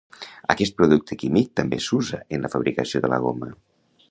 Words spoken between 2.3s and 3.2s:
en la fabricació de